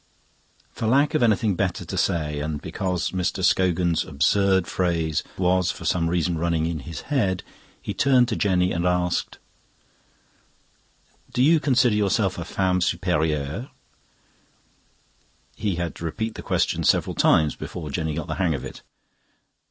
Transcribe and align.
For 0.71 0.87
lack 0.87 1.13
of 1.13 1.21
anything 1.21 1.53
better 1.55 1.85
to 1.85 1.95
say, 1.95 2.39
and 2.39 2.59
because 2.59 3.11
Mr. 3.11 3.43
Scogan's 3.43 4.03
absurd 4.03 4.65
phrase 4.65 5.21
was 5.37 5.69
for 5.69 5.85
some 5.85 6.09
reason 6.09 6.39
running 6.39 6.65
in 6.65 6.79
his 6.79 7.01
head, 7.01 7.43
he 7.79 7.93
turned 7.93 8.27
to 8.29 8.35
Jenny 8.35 8.71
and 8.71 8.87
asked: 8.87 9.37
"Do 11.31 11.43
you 11.43 11.59
consider 11.59 11.93
yourself 11.95 12.39
a 12.39 12.45
femme 12.45 12.79
superieure?" 12.81 13.69
He 15.55 15.75
had 15.75 15.93
to 15.97 16.05
repeat 16.05 16.33
the 16.33 16.41
question 16.41 16.83
several 16.83 17.13
times 17.13 17.55
before 17.55 17.91
Jenny 17.91 18.15
got 18.15 18.25
the 18.25 18.33
hang 18.41 18.55
of 18.55 18.65
it. 18.65 18.81